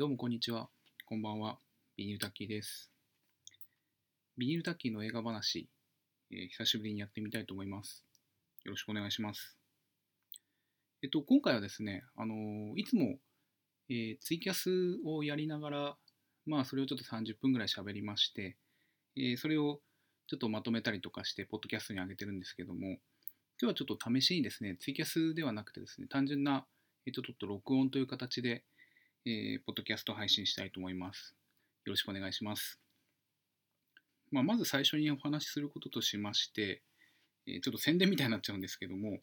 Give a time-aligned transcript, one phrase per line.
[0.00, 0.70] どうもこんにちは。
[1.04, 1.58] こんばんは。
[1.94, 2.90] ビニールタッキーです。
[4.38, 5.68] ビニールタッキーの映画話、
[6.32, 8.02] えー久しぶりにやってみたいと思います。
[8.64, 9.58] よろしくお願いします。
[11.02, 13.18] えっと、今回はですね、あのーいつも、
[13.90, 14.70] えーツイキャス
[15.04, 15.96] をやりながら、
[16.46, 18.56] まあ、それをちょっと30分ぐらい喋りまして、
[19.18, 19.82] えそれを
[20.28, 22.98] ちょっとまとめたりとかして、ポッドキャストに上げてるんですけども、今
[23.60, 26.64] 日はちょっと試しにですね、ツイキャスではなくてですね、単純な、
[27.04, 28.64] えっと、ちょっと録音という形で、
[29.26, 31.34] えーポッドキャスト配信したいと思います。
[31.84, 32.78] よろしくお願いします。
[34.30, 36.80] まあ、まず最初にお話しすることとしまして、
[37.46, 39.18] えーちょっと宣伝みたいになっちゃうんですけども、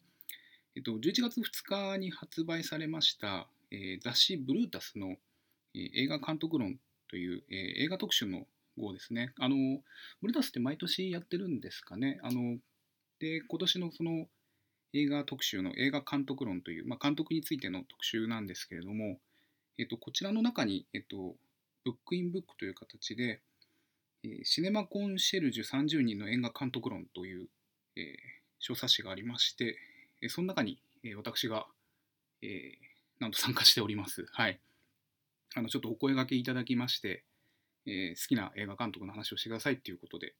[0.76, 5.16] えっと、11月2日に発売されました、えー雑誌ブルータスの、
[5.74, 6.78] えー映画監督論
[7.10, 9.32] という、えー映画特集の号ですね。
[9.40, 9.56] あの、
[10.20, 12.20] ブルータスって毎年やってるんですかね。
[12.22, 12.58] あの、
[13.18, 14.28] で、今年のその
[14.92, 19.18] 映画特集の映画監督論という、まあ、監督についての特集なんですけれども、
[19.78, 21.36] えっと、こちらの中に、えっと、
[21.84, 23.40] ブックインブックという形で、
[24.24, 27.48] えーシネマコンシェルジュ30人の映画監督論という、
[27.96, 28.04] えー
[28.60, 29.76] 小冊子がありまして、
[30.22, 31.66] えーその中に、えー私が、
[32.42, 32.70] えー
[33.20, 34.26] なんと参加しております。
[34.32, 34.60] はい。
[35.54, 37.24] あの、ちょっとお声掛けいただきまして、
[37.86, 40.34] えー好きな映画監督の話をしてくださいっていうことで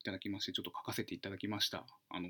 [0.00, 1.84] いただきまして、ちょっと書かせていただきました。
[2.10, 2.28] あの、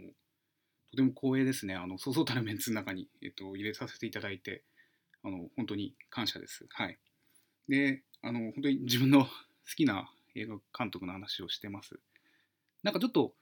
[0.90, 1.74] とても光栄ですね。
[1.74, 4.64] あの、そうそうたるメンツの中に、えっと、入れさせていただいて、
[5.24, 6.66] あの、本当に感謝です。
[6.70, 6.98] はい。
[7.68, 9.30] で、あの、本当に自分の 好
[9.76, 11.98] きな映画監督の話をしてます。
[12.82, 13.34] なんかちょっと、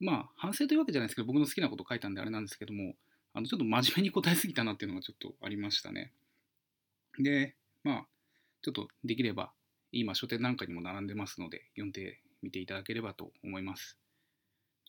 [0.00, 2.96] まあ、反省というわけじゃないですけど、僕の好きなこと書いたんであれなんですけども、
[3.34, 6.12] あの、ちょっと真面目に答えすぎたなっていうのがちょっとありましたね。
[7.18, 8.08] で、まあ、
[8.62, 9.52] ちょっとできれば、
[9.90, 13.98] 今書店なんかにも並んでますので、読んでみていただければと思います。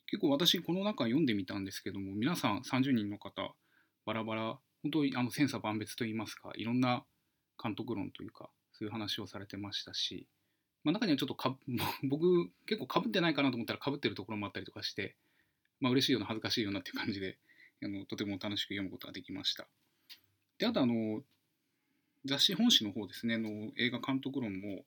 [0.06, 3.54] 結構私、この中読んでみたんですけども、皆さん30人の方、
[4.06, 7.04] バラバラ、本当にあの千差万別といいますか、いろんな
[7.60, 10.26] 監督論というか、そういう話をされてましたし、
[10.84, 11.56] まあ、中にはちょっとか
[12.04, 15.16] 僕、結構かぶってないかなと思ったらかぶってるところもあったりとかして、
[15.80, 17.38] まあ嬉しいような恥ずかしいようなっていう感じで、
[17.82, 19.66] あのとても楽しく読むことができました。
[20.58, 21.24] で、あとあの、
[22.26, 24.84] 雑誌本誌の方ですね、の映画監督論も、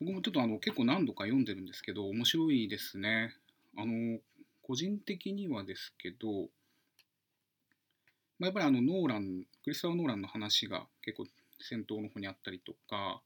[0.00, 3.32] 僕もちょっとあの結構何度か読んでるんですけど、面白いですね。
[3.76, 4.18] あの、
[4.62, 6.48] 個人的にはですけど、
[8.38, 11.26] まあ、やっぱりあのノーラン、クリスタル・ノーランの話が結構
[11.60, 13.20] 先頭の方にあったりとか、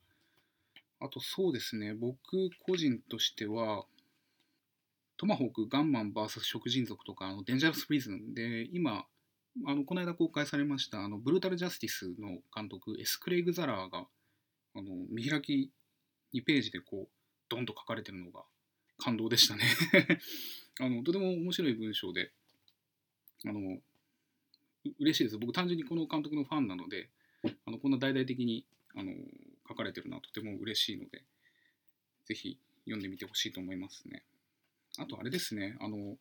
[1.01, 2.19] あとそうですね、僕
[2.67, 3.85] 個人としては、
[5.17, 9.07] トマホーク、ガンマン VS 食人族とか、あのデンジャラス・プリズンで、今、
[9.67, 14.07] あのこの間公開されましたあのブルータル・ジャスティスの監督、エス・クレイグ・ザラーが
[14.75, 15.71] あの見開き
[16.35, 17.09] 2ページでこう、
[17.49, 18.43] ドンと書かれてるのが
[18.99, 19.65] 感動でしたね
[20.79, 21.03] あの。
[21.03, 22.31] とても面白い文章で、
[23.45, 23.81] あの
[24.99, 25.39] 嬉しいです。
[25.39, 27.09] 僕単純にこの監督のファンなので、
[27.67, 28.65] あのこんな大々的に
[28.95, 29.13] あの
[29.69, 31.23] 書かれてるのはとても嬉しいので、
[32.25, 34.23] ぜひ読んでみてほしいと思いますね。
[34.99, 36.17] あとあれですね、あの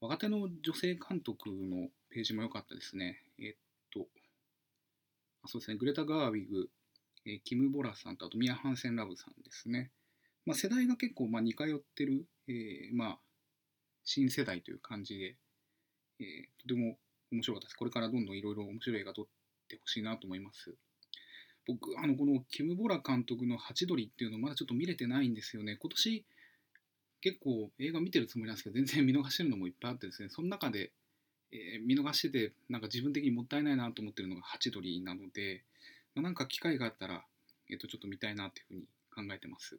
[0.00, 3.22] 若手の女性監督のページも良かったですね。
[3.38, 3.54] えっ
[3.92, 4.06] と、
[5.44, 6.68] あそうですね、グレタ・ガーウィグ、
[7.24, 9.90] えーキム・ボラさんとあとミア・ハンセン・ラブさんですね。
[10.44, 13.18] まあ、世代が結構まあ似通ってる、えーまあ、
[14.04, 15.36] 新世代という感じで、
[16.18, 16.98] えーとても
[17.32, 17.76] 面白かったです。
[17.76, 19.26] これからどんどんいろいろ面白い映画撮っ
[19.68, 20.74] てほしいなと思います。
[21.66, 25.76] 僕、あの、このキム・ボラ監督のハチドリっていうのまだちょっと見れてないんですよね。
[25.80, 26.24] 今年
[27.20, 30.92] 結構映画見てるつもりなんですけど、全然見逃してるのもいっぱいあってですね、その中で、
[31.52, 35.62] えー見逃してて、なんか自分的にもったいないなと思ってるのがハチドリなので、
[36.14, 37.24] まあ、なんか機会があったら、
[37.70, 39.78] えっ、と、ちょっと見たいなっていうふうに考えてます。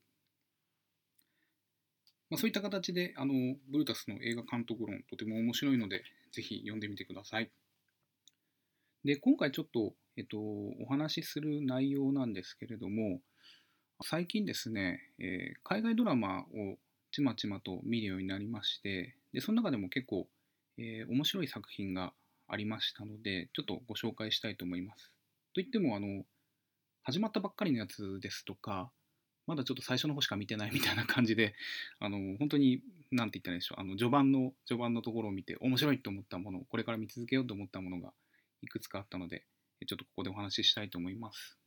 [2.34, 3.34] まあ、そういった形で、あの、
[3.70, 6.02] ブルータスの映画監督論、とても面白いので、
[6.32, 7.52] ぜひ読んでみてください。
[9.06, 13.22] で、今回ちょっと、えっと、お話しする内容なんですけれども、
[14.02, 16.80] 最近ですね、えー海外ドラマを
[17.12, 20.28] ちまちまと見るようになりまして、で、その中でも結構、
[20.80, 22.16] えー面白い作品が
[22.48, 25.12] ありましたので、ちょっとご紹介したいと思います。
[25.54, 26.26] といっても、あの、
[27.04, 28.92] 始まったばっかりのやつですとか、
[29.46, 31.54] まだちょっと最初の方しか見てないみたいな感じで、
[32.00, 32.82] あの、本当に、
[33.12, 38.14] なんて言ったらいいでしょう、あの、序盤の、序盤のところを見て、面白いと思ったもの、これから見続けようと思ったものが
[38.62, 39.44] いくつかあったので、
[39.86, 41.58] ちょっとここでお話ししたいと思います。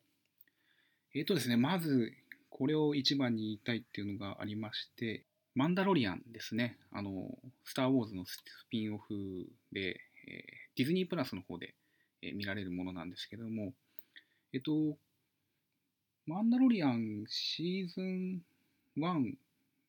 [1.14, 2.12] えっ、とですね、まず、
[2.48, 6.78] これを一番に言いたいっていうのがありまして、マンダロリアンですね。
[6.92, 10.44] あの、スター・ウォーズのスピンオフで、え
[10.76, 11.74] ディズニープラスの方で、
[12.22, 13.72] え見られるものなんですけども、
[14.52, 14.98] えっと、
[16.26, 18.42] マンダロリアンシーズン
[18.96, 19.34] 1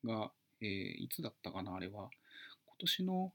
[0.05, 0.31] が、
[0.61, 0.67] えー
[1.03, 2.09] いつだったかな、あれは。
[2.67, 3.33] 今年の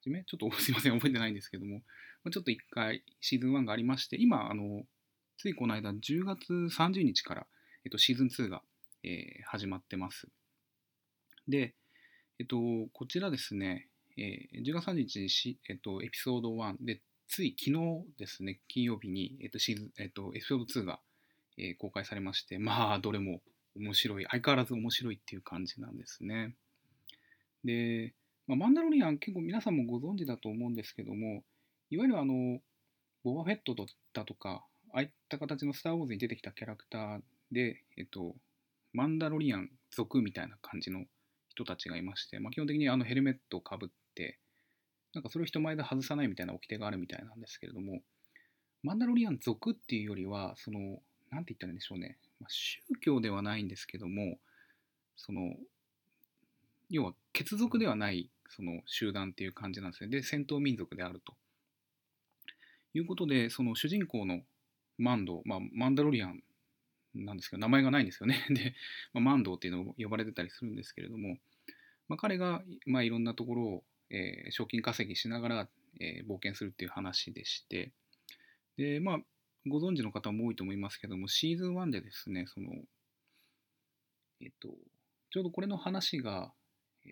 [0.00, 0.24] 初め？
[0.24, 1.78] ちょっと すいません、覚えてないんですけども、
[2.24, 4.86] まあちょっと一回シーズン1がありまして、今、あの、
[5.36, 7.46] ついこの間10月30日から、
[7.84, 8.62] えっと、シーズン2が、
[9.02, 10.28] えー始まってます。
[11.46, 11.74] で、
[12.38, 20.98] えっと、こちらですね、えー10月30日にし、えっと、エピソード1で、つい昨日ですね、金曜日に、えっと、シーズン、えっと、エピソード2が、
[21.58, 23.40] え公開されまして、まあ、どれも
[23.76, 26.54] 面白い、相変わらず面白いっていう感じなんですね。
[27.64, 28.14] で、
[28.46, 31.42] まあ、マンダロリアン結構皆さんもご存知だと思うんですけども、
[31.90, 32.60] いわゆるあの、
[33.24, 33.74] ボバフェット
[34.14, 37.20] だとか、ああいった形のスター・ウォーズに出てきたキャラクター
[37.52, 38.36] で、えっと、
[38.92, 41.04] マンダロリアン族みたいな感じの
[41.50, 44.38] 人たちがいまして、まあ、基本的にあのヘルメットをかぶって、
[45.14, 48.00] なんかそれを人前で外さないみたいな掟があるみたいなんですけれども、
[48.82, 54.38] マンダロリアン族っていうよりは、その、なんて言ったんでしょうね、まあ、宗教ではないんですけども、
[55.16, 55.54] その、
[56.90, 60.10] 要は血族ではないその集団っていう感じなんですね。
[60.10, 61.34] で、戦闘民族であると。
[62.94, 64.40] いうことで、その主人公の
[64.96, 66.42] マンド、まあ、マンダロリアン
[67.14, 68.46] なんですけど、名前がないんですよね。
[68.50, 68.74] で、
[69.12, 71.38] まあ、マンドっていうのを呼ばれてたりするんですけれども、
[72.08, 75.68] まあ、彼が、まあ、いろんなところを、えー賞金稼ぎしながら、
[76.00, 77.92] えー冒険するっていう話でして、
[78.76, 79.22] で、まあ、
[79.66, 82.70] ご存知の方も多いと思いますけども、シーズン1でですね、その、
[84.40, 84.68] えっと、
[85.30, 86.52] ちょうどこれの話が、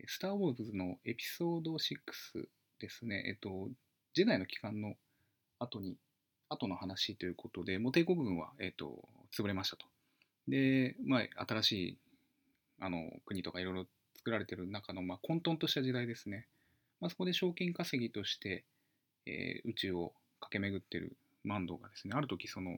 [0.06, 2.48] スター・ウォーズのエピソード6
[2.80, 3.68] ですね、えっと、
[4.14, 4.94] ジェダイの帰還の
[5.58, 5.96] 後に、
[6.48, 9.86] 後の話ということで、もう帝国軍は、えっと、潰れましたと。
[10.48, 11.98] で、まあ、新しい
[12.80, 16.46] あの国とかいろいろ作られてる中の、まあ、混沌とした時代ですね。
[17.00, 18.64] まあ、そこで賞金稼ぎとして、
[19.26, 21.16] えー宇宙を駆け巡ってる
[21.46, 22.72] マンドがですね、ある時その、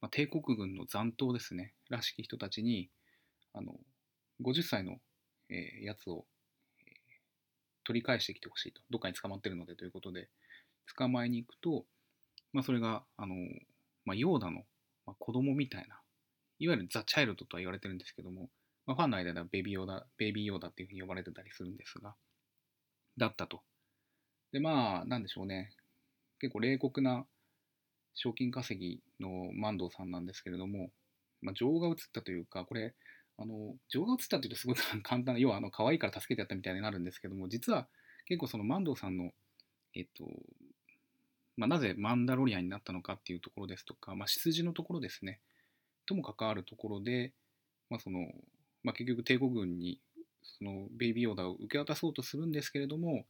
[0.00, 2.90] まあ、帝国軍の残党ですね、らしき人たちに、
[3.52, 3.74] あの、
[4.42, 4.98] 50歳の、
[5.48, 6.26] えーやつを、
[6.80, 6.86] えー
[7.84, 8.82] 取り返してきてほしいと。
[8.90, 10.28] どっかに捕まってるのでということで、
[10.96, 11.84] 捕まえに行くと、
[12.52, 13.36] まあ、それが、あの、
[14.04, 14.64] まあ、ヨーダの、
[15.06, 16.00] まあ、子供みたいな、
[16.58, 18.50] いわゆるザ・チャイルドとは言われてるんですけども、
[18.86, 22.16] まあ、ファンの間ではベビーヨーダ、ベビーヨーダっていうふうに呼ばれてたりするんですが、
[23.16, 23.62] だったと。
[24.52, 25.70] で、まあ、なんでしょうね。
[26.40, 27.24] 結構冷酷な
[28.16, 30.90] 賞金稼ぎの万堂さんなんですけれども、
[31.42, 32.94] まあ、情が移ったというか、これ、
[33.38, 37.86] あの、情が移ったっていうとすごい簡単な、要はあの、可愛いから助けてやったみたいになるんですけども、実は
[38.24, 39.30] 結構その万堂さんの、
[39.94, 40.28] えっと、
[41.56, 45.40] まあ、なぜマンダロリアンになったのかっていうところですとか、まあ、出自のところですね、
[46.06, 47.32] とも関わるところで、
[47.88, 48.26] まあその
[48.82, 50.00] まあ、結局帝国軍に
[50.42, 53.26] そのベイビーヨーダーを受け渡そうとするんですけれども、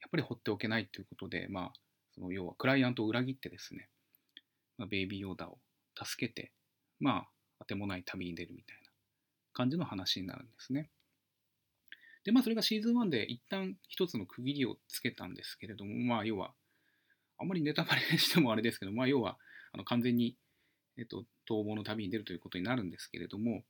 [0.00, 1.72] やっぱり放っておけないということで、まあ、
[2.14, 3.88] その要はクライアントを裏切ってですね、
[4.78, 5.58] まあ、ベイビーヨーダを
[5.96, 6.52] 助けて、
[7.00, 7.28] まあ、
[7.60, 8.90] あてもない旅に出るみたいな
[9.52, 10.90] 感じの話になるんですね。
[12.24, 16.52] で、まあ、それがシーズン1で一旦一つの区切りをつけたんですけれども、まあ、要は、
[17.38, 19.36] あんまりネタバレしてもあれですけど、まあ、要は、
[19.72, 20.36] あの完全に、
[20.96, 23.62] えっと、逃亡の旅に出るということになるんですけれども、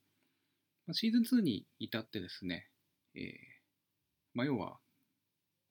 [0.85, 2.67] まシーズン2に至ってですね、
[3.15, 3.23] えー
[4.33, 4.77] まあ、要は、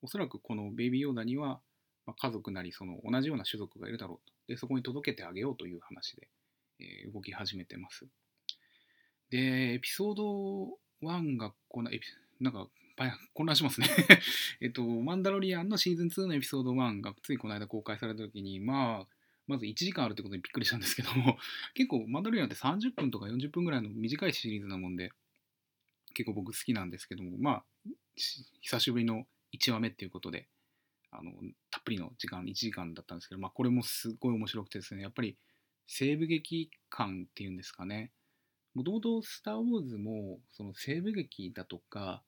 [0.02, 1.60] おそらくこのベイビーヨーダには、
[2.06, 4.31] まあ、家族なりその同じような種族がいるだろうと。
[4.46, 6.28] で、そこに届けてあげようという話で、
[6.80, 8.06] えー動き始めてます。
[9.30, 12.06] で、エピソード1がこのエピ、
[12.40, 12.68] なんか、
[13.34, 13.88] 混乱しますね。
[14.60, 19.14] えっと、マンダロリアンのシーズン2のエピソード1がついこの間公開された時に、まあ、
[19.46, 21.38] まず1時間あるってことにびっくりしたんですけども、
[21.74, 25.12] 結構マンダロリアンって30分とか40分ぐらいの短いシリーズなもんで、
[26.14, 27.64] 結構僕好きなんですけども、まあ、
[28.60, 30.48] 久しぶりの1話目っていうことで、
[31.10, 31.32] あの、
[31.92, 35.36] りの時間、1時間だったんですけど、まあ、これもすごい面白くてですね、やっぱり
[35.86, 38.12] 西部劇感っていうんですかね、
[38.74, 42.22] もともとスター・ウォーズも、その西部劇だとか、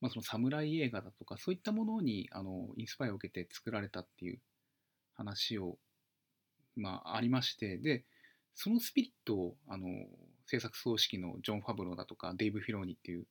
[0.00, 4.38] まあ、その侍映画だとか、そういったものにあのインスパイアを受けて作られたっていう
[5.14, 5.78] 話を、
[6.76, 8.04] まあ、ありまして、で、
[8.54, 9.86] そのスピリットをあの
[10.46, 13.26] 制作総指揮のジョン・ファブローだとか、デイブ・フィローニっていう、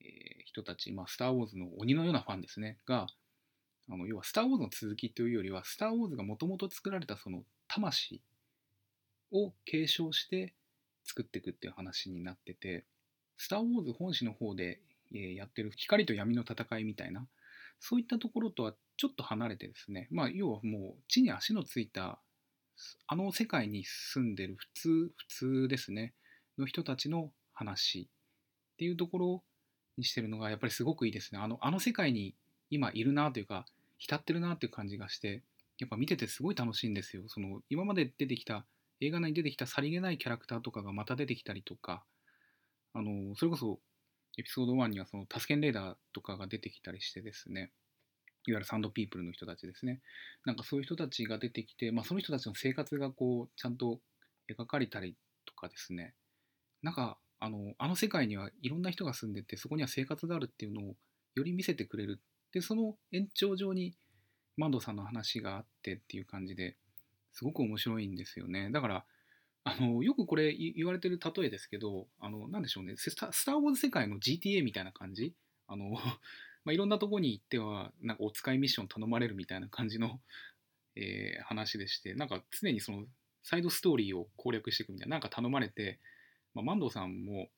[0.00, 3.06] えー人たち、まあ、スター・ウォーズの鬼のようなファンですね、が、
[3.90, 8.20] あの要はスター・ウォーズの続きというよりは、スター・ウォーズがもともと作られたその魂
[9.32, 10.54] を継承して
[11.04, 12.84] 作っていくっていう話になってて、
[13.36, 14.80] スター・ウォーズ本誌の方で
[15.10, 17.26] やってる光と闇の戦いみたいな、
[17.80, 22.20] そういったところとはちょっと離れてですね、まあ、要はもう地に足のついた、
[23.06, 26.14] あの世界に住んでる普通、普通ですね、
[26.58, 28.08] の人たちの話
[28.74, 29.42] っていうところ
[29.96, 31.40] にしてるのがやっぱりすごくいいですね。
[31.40, 32.34] あのあの世界に
[32.70, 33.66] 今いるなというか、
[34.00, 35.42] 浸ってるなっていう感じがして、
[35.78, 37.22] やっぱ見ててすごい楽しいんですよ。
[37.28, 38.66] その今まで出てきた、
[39.00, 42.04] 映画内に出てきたさりげないキャラクターとかがまた出てきたりとか、
[42.92, 43.78] あのそれこそ
[44.38, 47.72] エピソード1にはそのタスケンレーダーとかが出てきたりしてですね、
[48.46, 50.00] いわゆるサンドピープルの人たちですね。
[50.46, 54.00] なんかそういう人たちが出てきて、まあ、その人たちの生活がこうちゃんと
[54.50, 55.16] 描かれたり
[55.46, 56.14] とかですね、
[56.82, 60.94] なんかあのあの世界にはいろんな人が住んでてそこには生活があるっていうのを
[61.34, 62.20] より見せてくれる
[62.52, 63.94] でその延長上に
[64.56, 66.76] 万藤さんの話があってっていう感じで
[67.32, 68.70] すごく面白いんですよね。
[68.70, 69.04] だから
[69.64, 72.94] あのよくこれ言われてる例えですけどあのなんでしょうね。
[72.96, 75.34] スター・ウォーズ世界の GTA みたいな感じ？
[75.70, 75.90] あの、
[76.64, 80.20] まあ、いろんなとこに行ってはなんかお使いミッション頼まれるみたいな感じの、
[80.96, 83.06] えー、話でしてなんか常にその
[83.44, 86.00] サイドストーリーを攻略していくみたいななんか頼まれて、
[86.52, 87.48] まあ、万藤さんも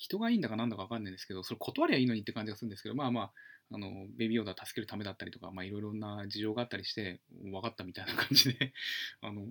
[0.00, 3.30] 人がいいんだかなんだか分かんないんですけどそれ断りゃいいのにって感じがするんですけどまあまあ
[3.72, 8.72] あのベビーオーダー助けるためだったりとか、まあ、いろいろな事情があったりして分かったみたいな感じで
[9.20, 9.44] あの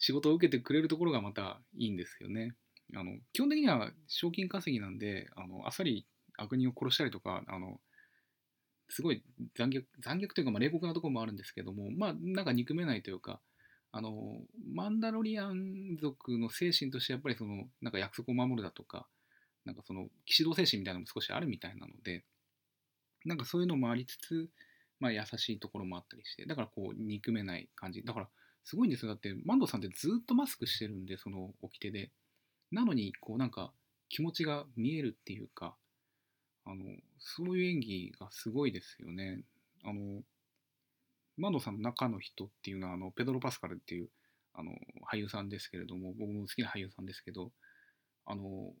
[0.00, 2.54] 仕事を受けてくれるところがまたいいんですよね。
[2.94, 7.80] あの基本的には賞金稼ぎなんであのあっさり悪人を殺したりとかあの
[8.88, 9.22] すごい
[9.54, 13.40] 残虐残虐というか、まあ、冷酷なところもあるんですけどもまあなんか憎めないというか
[13.92, 14.42] あの
[14.74, 19.06] マンダロリアン族の精神としてやっぱりそのなんか約束を守るだとか
[19.64, 22.24] なんかその騎士道精神みたいなのも少しあるみたいなので
[23.24, 24.48] なんかそういうのもありつつ、
[25.00, 28.02] まあ、優しいところもあったりしてだからこう憎めない感じ。
[28.02, 28.28] だから
[28.64, 29.08] すごいんですよ。
[29.12, 32.10] だってマンドさんってずっとマスクしてるんでその掟で。
[32.70, 33.72] なのにこうなんか
[34.08, 35.76] 気持ちが見えるっていうか
[36.64, 36.84] あの
[37.18, 39.40] そういう演技がすごいですよね。
[39.82, 40.22] あの
[41.36, 44.08] マンドさんの中の人っていうのはあのペドロ・パスカルっていう
[44.54, 44.72] あの
[45.10, 47.50] 俳優さんですけれども僕も好きな俳優さんですけど
[48.24, 48.72] あの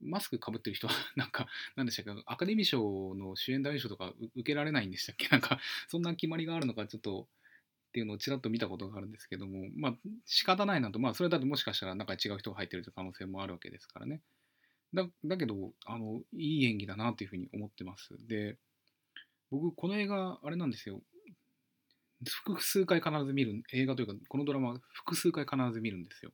[0.00, 1.46] マスクかぶってる人は、 なんか、
[1.76, 5.28] なんでしたっけ、アカデミー賞の主演男優賞とか受けられないんでしたっけ？
[5.30, 7.28] なんか、そんな決まりがあるのか、ちょっと、
[7.88, 14.20] っていうのをちらっと見たことがあるんですけども、まあ、仕方ないなと、まあ、それだともしかしたら、なんか違う人が入ってるという可能性もあるわけですからね。
[14.92, 18.16] だだけど、あの、いい演技だなというふうに思ってます。
[18.26, 18.58] で、
[19.50, 21.02] 僕、この映画、あれなんですよ。
[22.26, 26.32] 複数回必ず見る、映画というか、このドラマ、複数回必ず見るんですよ。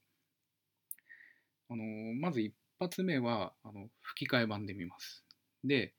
[1.70, 2.40] あのまず
[2.80, 5.24] 発目はあの吹き替え版で見ます。
[5.62, 5.94] で、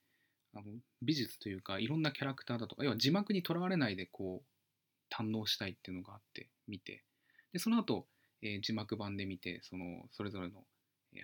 [0.54, 0.64] あの
[1.02, 7.04] 美術というかいろんなキャラクターだとか、要は字幕にとらわれないでこう堪能したいっていうのがあって見て、
[7.54, 8.08] でその後、
[8.42, 10.64] えー、字幕版で見て、そのそれぞれの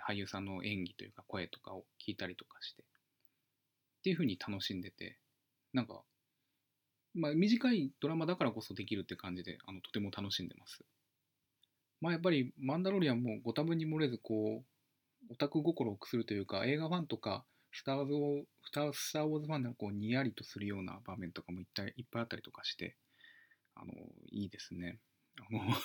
[0.08, 2.86] 俳優さんの演技というか声とかを聞いたりとかして、っ
[4.04, 5.18] ていう風に楽しんでて、
[5.74, 6.02] なんか、
[7.16, 10.84] まあ、短いドラマだからこそできるって感じで、あのとても楽しんでます。
[12.00, 14.77] まあやっぱりマンダロリアンもご多分に漏れずこう
[15.30, 18.48] オタク心をくするというか、映画ファンとか、スター・ウォーズ
[18.94, 22.96] スター・ウォーズファンでこうにやりとするような場面とかもいっぱいいっぱいあったりとかして、
[23.76, 23.94] あの、
[24.32, 25.00] いいですね。
[25.40, 25.62] あの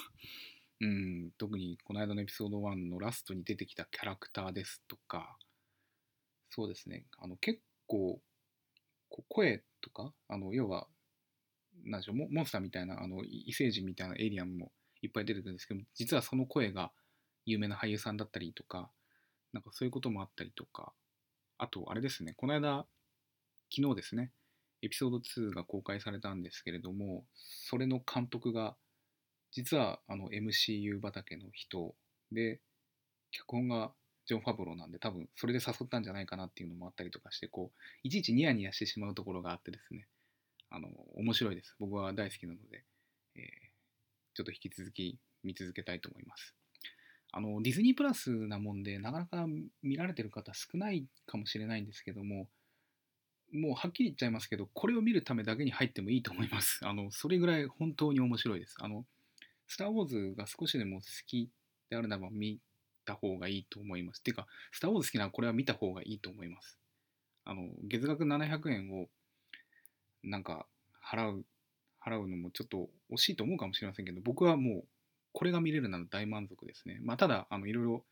[0.80, 5.38] うん、特にこの間のエピソード1のラストに出てきたキャラクターですとか、
[6.50, 8.20] そうですね、あの結構、
[9.28, 10.88] 声とか、あの要は、
[11.84, 14.72] なんでしょう、モンスターみたいな、あの異星人みたいなエイリアンも
[15.02, 16.92] いっぱい出てくるんですけど、実はその声が
[17.44, 18.90] 有名な俳優さんだったりとか、
[19.52, 20.92] なんかそういうこともあったりとか、
[21.58, 22.86] あと、あれですね、この間、
[23.74, 24.32] 昨日ですね、
[24.82, 28.76] エピソード2が公開されたんですけれども、それの監督が、
[29.52, 31.94] 実はあの MCU 畑の人
[32.32, 32.60] で、
[33.30, 33.92] 脚本が
[34.26, 40.06] ジョン・ファブローなんで、多分それで誘ったんじゃないかなっていうのもあったりとかして、こう、いちいちニヤニヤしてしまうところがあってですね、
[40.70, 41.76] あの、面白いです。
[41.78, 42.84] 僕は大好きなので、
[43.36, 43.42] えー、
[44.34, 46.54] ちょっと引き続き見続けたいと思います。
[47.32, 49.46] あのディズニープラスなもんでなかなか
[49.82, 52.46] 見られてる方少ないかもしれないんですけども
[53.52, 59.04] もうはっきり言っちゃいますけどこれを見るためだけに入ってもいいと思いますあのそれぐらい本当に面白いですあの
[59.72, 61.50] スター・ウォーズが少しでも好き
[61.88, 62.58] であるならば見
[63.06, 64.22] た方がいいと思います。
[64.22, 66.78] ていうか、スター・ウォーズ好きならこれは見た方がいいと思います。
[67.44, 69.08] あの、月額700円を
[70.22, 70.66] なんか
[71.02, 71.46] 払う、
[72.04, 74.84] 払うのもちょっと惜しいと思うかもしれませんけど、僕はもう
[75.32, 76.98] これが見れるなら大満足ですね。
[77.02, 78.04] まあ、ただ、あのいろいろ、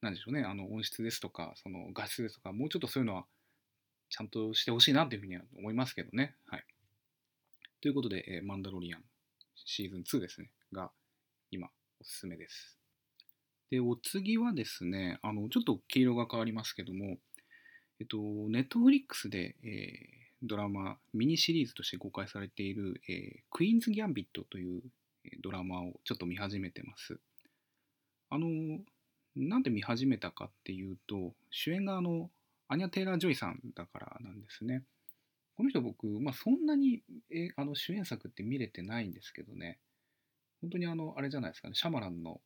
[0.00, 3.24] なんでしょうね、あの音質ですとか、その画質ですとか、もうちょっとそういうのは
[4.10, 6.34] ちゃんとしてほしいなというふうには思いますけどね。
[6.46, 6.64] はい。
[7.80, 9.02] ということで、えー、マンダロリアン
[9.64, 10.90] シーズン2ですね、が
[11.50, 11.68] 今
[12.00, 12.78] おすすめです。
[13.70, 17.18] で、お次はですね、あのちょっと黄色が変わりますけども、
[18.00, 18.16] えっと、
[18.48, 24.82] ネットフリックスで、えー、ドラマ、ミニシリーズとして公開されている、えー、クイーンズ・ギャンビットという
[25.42, 27.18] ドラマをちょっと見始めてます。
[28.30, 28.80] あの、
[29.36, 32.30] なんで見始めたかっていうと、主演があの、
[32.68, 34.82] アニャ・テイラー・ジョイさんだからなんですね。
[35.56, 39.78] この人僕、まあ、そんなにえあの主演作って見れてないんですけどね、
[40.60, 42.40] 本当にあの、あれじゃないですかね、シャマランの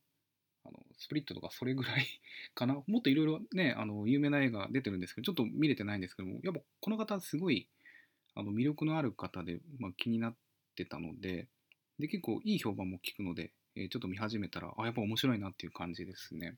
[0.65, 2.05] あのスプリットとかそれぐらい
[2.53, 2.83] かな。
[2.85, 7.67] もっといろいろね、あの有名な映画出てるんですけど、ちょっと見れてないんですけども、やっぱこの方すごい
[8.35, 10.35] あの魅力のある方で、まあ、気になっ
[10.75, 11.47] てたので、
[11.99, 16.55] で、結構いい評判も聞くので、えー、ちょっと見始めたら、あ、やっぱ面白いなっていう感じですね。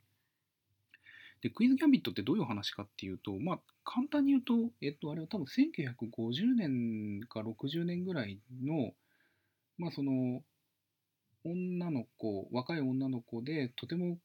[1.42, 8.92] で、クイズ・ギャンビットってどういう話かっていうと、まあ、簡単に言うと、えっと、あれは多分1950年か60年ぐらいの、
[9.78, 10.44] まあ、その、
[11.44, 14.20] 女の子、若い女の子で、とても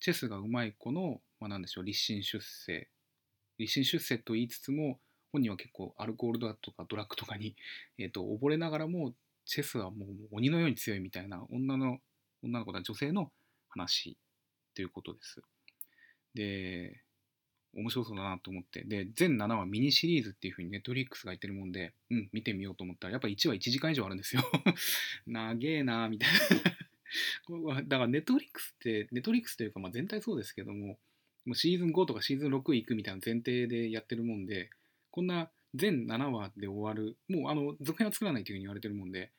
[0.00, 2.88] チェスが上手い子の、まあ、なんでしょう、立身出世。
[3.58, 5.00] 立身出世と言いつつも、
[5.32, 7.56] 本人は結構アルコールだとかドラッグとかに、
[7.98, 9.14] えーと、溺れながらも
[9.48, 11.98] チェスはもう鬼のように強いみたいな女の
[12.44, 13.32] 女の子だ女性の
[13.70, 14.18] 話
[14.74, 15.40] ということです。
[16.34, 17.00] で
[17.74, 18.84] 面白そうだなと思って。
[18.84, 24.42] で全7話ミニシリーズっていう風にネットリックスが言ってるもんでうん見てみようと思ったらやっぱ1話1時間以上あるんですよ。
[25.26, 26.28] 長えなみたい
[27.48, 27.80] な。
[27.88, 30.98] だからネットリックスってネットリックスというかまあ全体そうですけども
[31.46, 34.68] もうシーズン5とかシーズン6行くみたいな前提でやってるもんで
[35.10, 39.30] こんな全7話で終わる、もうあの続編は作らないというふうに言われてるもんで、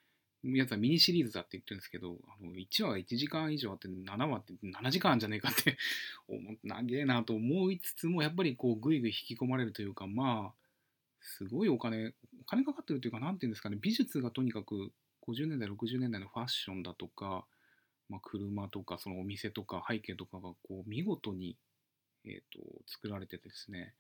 [0.44, 5.78] やつはミニシリーズだって言ってるんですけど、あの1話が1時間以上あって7話って7時間あんじゃねえかって
[6.28, 10.60] 思長えなと思いつつも、やっぱりこうぐいぐい引き込まれるというか、まあ、
[11.22, 14.92] すごいお金、お金かかってるというか、なんていうんですかね、美術がとにかく
[15.28, 17.46] 50年代、60年代のファッションだとか、
[18.08, 21.58] まあ、車とか、そのお店とか背景とかがこう見事に、
[22.26, 23.94] えーと作られててですね、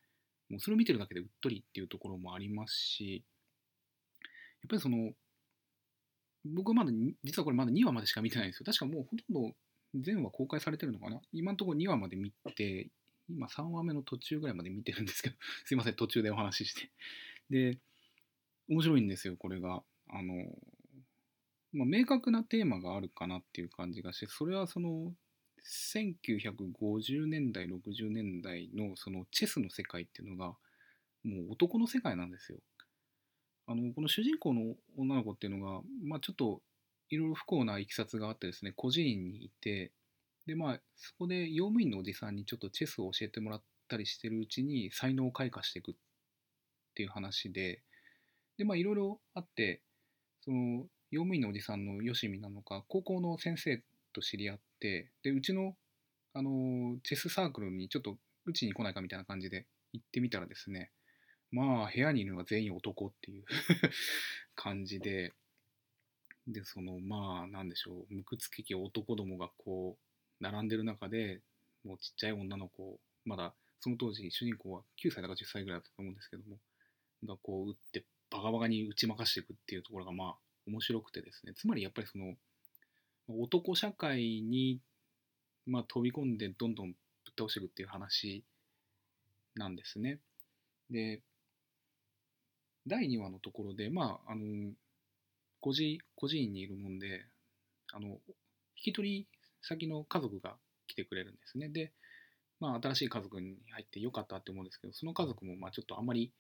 [0.50, 3.24] もうそれを見てるだけでうっとりっていうところもありますし、
[4.62, 5.12] やっぱりその、
[6.46, 6.92] 僕はまだ、
[7.24, 8.66] 実はこれまだ2話までしか見てないんですよ。
[8.66, 9.56] 確かもうほとんど
[9.96, 11.22] 全話公開されてるのかな？
[11.34, 12.90] 今のところ2話まで見て、
[13.30, 16.92] 今3話目の途中ぐらいまで見てるんですけど、 すいません、途中でお話しして。
[17.50, 17.80] で、
[18.68, 19.84] 面白いんですよ、これが。
[20.08, 20.34] あの、
[21.72, 25.14] まあ、明確なテーマがあるかなっていう感じがして、それはその、
[25.62, 30.56] 1950年代60年代のそのチェスの世界っていうのが
[31.24, 32.60] もう男の世界なんですよ。
[33.72, 36.60] あのこの主人公の女の子っていうのが、まあ、ちょっと
[37.10, 39.92] いろいろ不幸ないきさつがあってですね孤児院にいて
[40.48, 45.96] でまあそこで用務員のおじさんにちょっとチェスを教えてもらったりしてるうちに才能を開花していくっ
[46.96, 47.84] ていう話で
[48.58, 49.84] でまあいろいろあって
[50.44, 55.76] その用務員のおじさんのよしみなのか高校の先生と知り合ってでうちの
[56.34, 60.90] あのチェスサークルにちょっとうちに来ないかみたいな感じで行ってみたらですね
[61.52, 63.46] まあ部屋にいるのが全員男っていう
[64.56, 65.34] 感じで。
[66.48, 68.14] でそのまあなんでしょう。
[68.14, 71.42] むくつきき男どもがこう並んでる中で
[71.84, 76.60] もうちっちゃい女の子まだその当時主人公は9歳だか10歳ぐらいだったと思うんですけども
[77.24, 81.54] がこう打ってバカバカに打ち負かしていくっていうところがまあ面白くてですね。
[81.54, 82.36] つまりやっぱりその
[83.28, 84.80] 男社会に、
[85.68, 86.98] まあ、飛び込んでどんどんぶっ
[87.38, 88.44] 倒していくっていう話
[89.56, 90.20] なんですね。
[90.90, 91.22] で、
[92.90, 94.74] 第2話のところで、まあ、あの、
[95.62, 97.26] 孤児、孤児院にいるもんで、
[97.94, 99.28] あの、引き取り
[99.62, 100.56] 先の家族が
[100.88, 101.70] 来てくれるんですね。
[101.70, 101.94] で、
[102.60, 106.34] まあ、新しい家族に入ってよかったって思うんですけど、その家族も、まあ、ちょっとあんまり、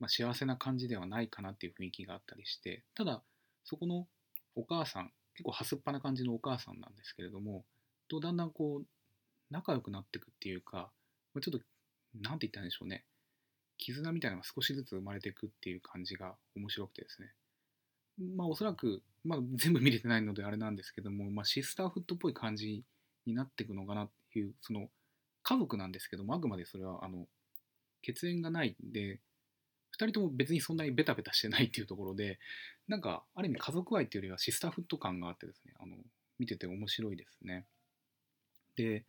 [0.00, 3.22] まあ、幸せな感じではないかなっていう雰囲気があったりして、ただ、
[3.64, 4.06] そこの
[4.54, 7.64] お母さん、結構はすっぱな感じのお母さんなんですけれども
[8.08, 8.86] とだんだんこう
[9.50, 10.90] 仲良くなっていくっていうか
[11.40, 11.58] ちょっと
[12.20, 13.04] 何て言ったんでしょうね
[13.82, 17.32] 絆みたいなのが少しずつ生まれていくっていう感じが面白くてですね。
[18.36, 22.84] まあおそらく、まあ、全部見れてないのであれなんですけども、まあ、シスターフットっぽい感じ
[23.26, 24.88] になっていくのかなっていうその
[25.42, 27.26] 家族なんですけどもあくまでそれはあの
[28.02, 29.20] 血縁がないんで
[29.98, 32.38] 2人とも別にそんなにベタベタしてないっていうところで
[32.88, 35.96] なんかある意味家族愛っていうよりはシスターフット感があってですねあの
[36.38, 37.66] 見てて面白いですね。
[38.76, 39.04] で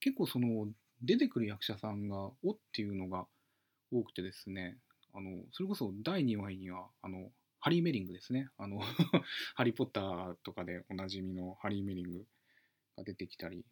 [0.00, 0.68] 結構その
[1.02, 3.26] 出てくる役者さんがおっていうのが
[3.90, 4.78] 多くてですね
[5.14, 8.48] あのそれこそ第2話にはあのハリー・メリングですね。
[8.58, 8.78] あの
[9.56, 12.26] ハリー・ポッターとかでおなじみのハリー・メリング
[12.96, 13.64] が出てきたり。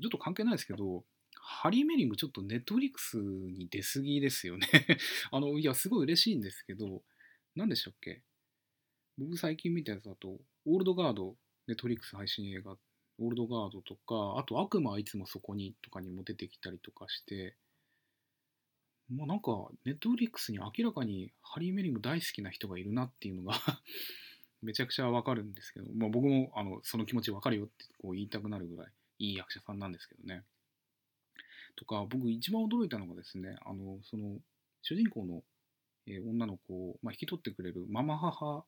[0.00, 1.04] ちょっと関係ないですけど
[1.40, 4.66] ハリー・メリングちょっとネットフリックスに出過ぎですよね。
[5.30, 7.04] あの、いや、すごい嬉しいんですけど、
[7.54, 8.22] 何でしたっけ？
[9.18, 12.76] 僕最近見たやつだと、オールドガード、ネットフリックス配信映画、
[13.18, 17.56] オールドガードとか、あと悪魔はいつもそこにとかにも出てきたりとかして、
[19.08, 19.52] もうなんか、
[19.84, 23.54] ネットフリックスに明らかにハリー・メリング大好きな人がいるなっていうのが
[24.62, 30.44] めちゃくちゃわかるんですけど、まあ、僕もあのその気持ちわかるよってこう言いたくなるぐらいいい役者さんなんですけどね。
[31.76, 34.40] とか、僕一番驚いたのがですね、あの、その、
[34.82, 35.42] 主人公の、
[36.06, 38.64] え、女の子を、まあ、引き取ってくれるママ母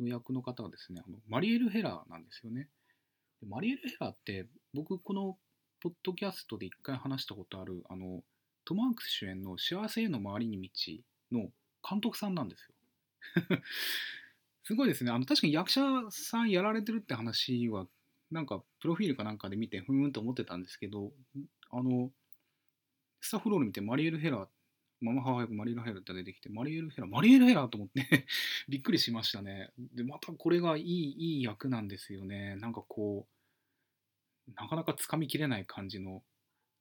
[0.00, 2.68] の役の方はですね、あのマリエル・ヘラーなんですよね。
[3.46, 5.38] マリエル・ヘラーって、僕この
[5.80, 8.22] ポッドキャストで一回話したことある、あの、
[8.64, 10.70] トム・ハンクス主演の幸せへの回りに
[11.30, 11.50] 道の
[11.88, 12.74] 監督さんなんですよ。
[14.64, 15.10] すごいですね。
[15.10, 17.86] あの確かに役者さんやられてるって話は、
[18.30, 21.12] なんかプロフィールかなんかで見て、ふーんと思ってたんですけど、
[21.70, 22.10] あの、
[23.20, 24.48] スタッフロール見てマリエル・ヘラー、
[25.00, 28.26] ママ母役マリエル・ヘラーって出てきて、マリエル・ヘラー、マリエル・ヘラーと思って
[28.68, 29.70] びっくりしましたね。
[29.78, 32.56] で、またこれがいい、いい役なんですよね。
[32.56, 33.28] なんかこ
[34.48, 36.22] う、なかなかつかみきれない感じの、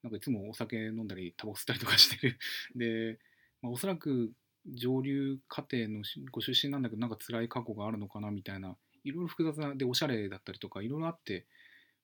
[0.03, 2.39] なんかいつもお酒飲んだり、タバコ吸ったりとかしてる。
[2.75, 3.19] で、
[3.61, 4.33] まあ、おそらく
[4.65, 11.45] 上流家庭のご出身なんだけど、なんか辛い過去があるのかなみたいな、いろいろ複雑な、で、おしゃれだったりとか、いろいろあって、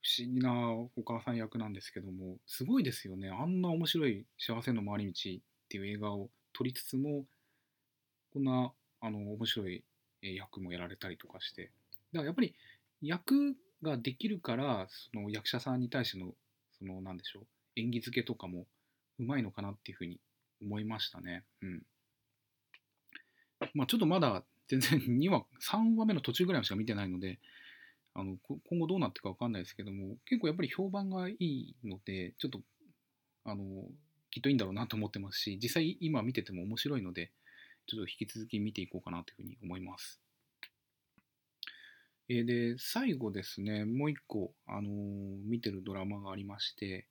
[0.01, 3.29] 不思議なお母さん役なんですけども、すごいですよね。
[3.29, 7.25] あんな面白い幸せの回り道っていう映画を撮りつつも、
[8.31, 9.83] こんなあの面白い
[10.21, 11.71] 役もやられたりとかして。
[12.13, 12.55] だからやっぱり
[13.01, 16.33] 役ができるから、その役者さんに対しての、
[16.77, 17.47] そのなんでしょう、
[17.79, 18.65] 演技付けとかも
[19.19, 20.19] うまいのかなっていうふうに
[20.61, 21.43] 思いましたね。
[21.61, 21.83] うん。
[23.73, 27.39] まあちょっとまだ全然 2話、3話目の途中ぐらいしか見てないので、
[28.13, 32.61] あの今後どうなっていくか分かんないですけども、結構やっぱり評判がいいので、ちょっと
[33.45, 33.87] あの
[34.31, 37.31] きっといいんだろうなと思ってますし、実際今見てても面白いので、
[37.87, 40.21] ちょっと引き続き見ていこうかなというふうに思います。
[42.31, 47.07] えー、で、最後ですね、もう一個、あのー、見てるドラマがありまして、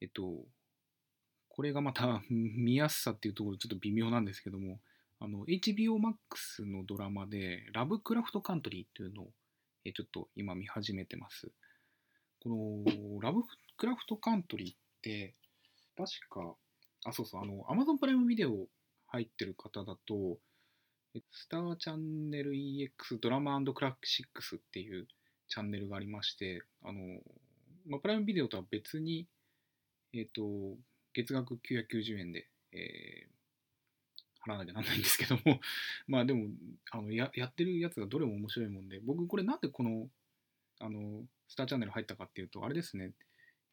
[0.00, 0.46] えっと、
[1.48, 4.80] これがまた 見やすさっていうところちょっと微妙なんですけども、
[5.20, 9.32] あの、HBO Max のドラマで、ラブクラフトカントリーっていうのを、
[9.84, 11.50] えちょっと今見始めてます。
[12.40, 13.42] この、ラブ
[13.76, 15.34] クラフトカントリーって、
[15.96, 16.56] 確か、
[17.04, 18.68] あ、そうそう、あの、Amazon プライムビデオ
[19.08, 20.38] 入ってる方だと、
[21.32, 25.08] スターチャンネル EX ドラマクラシックスっていう
[25.48, 27.20] チャンネルがありまして、あの、
[27.86, 29.26] まあ、プライムビデオとは別に、
[30.12, 30.76] えっ、ー、と、
[31.14, 35.60] 月額990円で、えー、払わなきゃなんないんですけども。
[36.06, 36.48] まあでも
[36.90, 40.10] あのや、やってるやつがどれも面白いもんで、僕これなんでこの、
[40.80, 43.12] あの、スターチャンネル入ったかっていうと、あれですね、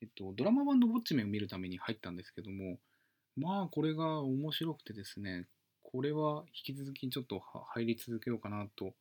[0.02, 2.80] えっと、ドラマ版のウォッチメンを見るために入ったんですけども、
[3.38, 5.48] まあ、これが面白くてですね、
[5.84, 8.94] これは引き続きちょっと入り続けようかなと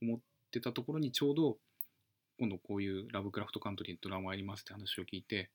[0.00, 1.58] 思ってたところにちょうど、
[2.38, 5.50] 今度こういうラブクラフトカントリーのドラマありますって話を聞いて、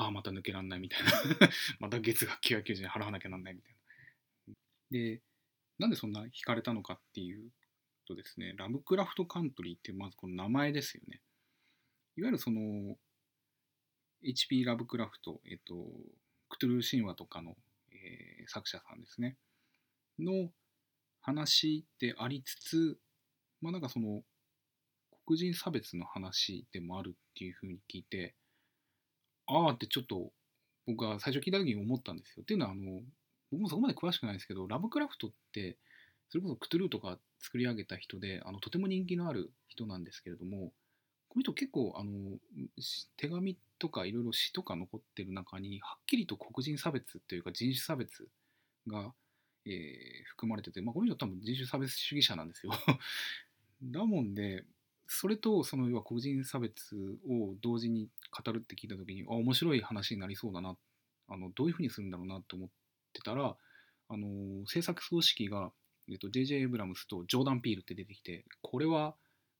[0.00, 1.10] ああ、また抜けらんないみたいな
[1.78, 3.76] また月額990円払わなきゃなんないみたい
[4.48, 4.54] な。
[4.90, 5.22] で、
[5.78, 7.52] なんでそんな惹かれたのかっていう
[8.06, 11.20] とですね、ラブクラフトカントリーってまずこの名前ですよね。
[12.16, 12.98] いわゆるその、
[14.22, 14.64] H.P.
[14.64, 15.74] ラブクラフト、えっと、
[16.48, 17.56] クトゥルー神話とかの、
[17.92, 19.36] えー、作者さんですね、
[20.18, 20.50] の
[21.20, 22.98] 話でありつつ、
[23.60, 24.22] まあなんかその、
[25.26, 28.34] 黒人差別の話でもあるっていうふうに聞いて、
[29.50, 30.30] ああってちょっと
[30.86, 32.42] 僕は最初聞いた時に思ったんですよ。
[32.42, 33.00] っていうのは、あの、
[33.50, 35.76] 僕もそこまで詳しくないですけど、ラブクラフトって、
[36.30, 40.72] それこそクトゥルーとか作り上げた人で、あのとても人気のある人なんですけれども、
[41.28, 42.38] この人結構あの
[43.16, 48.26] 手紙とかいろいろ詩とか残ってる中にはっきりと黒人差別というか人種差別
[48.88, 49.12] が、
[49.64, 49.72] えー、
[50.30, 52.72] 含まれてて、まあ、この人多分人種差別主義者なんですよ
[53.80, 54.64] だもんで
[55.12, 56.94] それとその要は黒人差別
[57.28, 60.76] を同時に語るって聞いた時にあ面白い話になりそうだな
[61.28, 62.68] あのどういうふうにするんだろうなと思っ
[63.12, 63.56] てたら
[64.08, 65.70] あの制作組織が、
[66.08, 66.56] えっと、J.J.
[66.56, 69.14] エイブラムスとジョーダン・ピールって出てきてこれは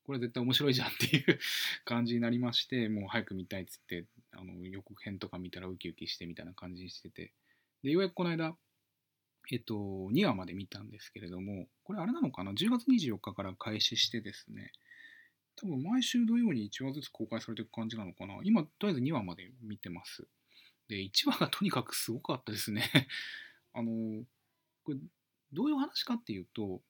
[0.04, 1.38] これ絶対面白いじゃんっていう
[1.84, 7.32] 感じになりまして、もう早く見たいっつって、あの予告編とか見たらウキウキしてみたいな感じにしてて、
[7.82, 8.56] で、ようやくこの間、
[9.52, 14.72] えっと、2話まで見たんですけれども、これあれなのかな ?10 月24日から開始してですね、
[15.60, 20.26] 多分毎週土曜に1話ずつ公開されていく感じなのかな今、とりあえず2話まで見てます。
[20.88, 22.82] で、1話がとにかくすごかったですね
[23.74, 24.24] あの、
[24.84, 24.98] これ、
[25.52, 26.82] どういう話かっていうと、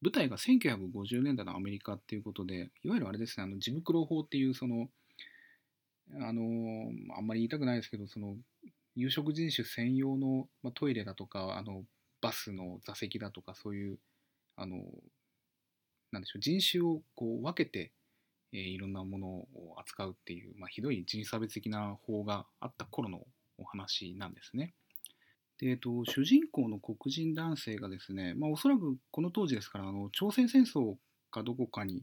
[0.00, 4.90] 舞台が1950年代のアメリカっていうことで、いわゆるあれですね、あのジムクロ法っていう、その、
[6.14, 8.36] あの、あんまり言いたくないですけど、その、
[8.94, 11.84] 有色人種専用の、まトイレだとか、あの、
[12.20, 13.98] バスの座席だとか、そういう、
[14.56, 14.82] あの、
[16.16, 17.92] なんでしょう、人種をこう分けて、
[18.52, 23.20] えー、いろんなものを扱うっていう、まあ、ひどい人種差別的な法があった頃の
[23.58, 24.74] お話なんですね。
[25.58, 30.96] で、えっと、主人公の黒人男性がですね、まあ、おそらくこの当時ですからあの朝鮮戦争
[31.30, 32.02] かどこかに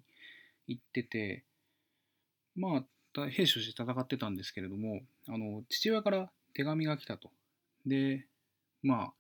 [0.68, 1.44] 行ってて
[2.56, 7.30] まあ兵士として戦ってたんですけれどもあの父親から手紙が来たと
[7.86, 8.26] で
[8.82, 9.14] まあ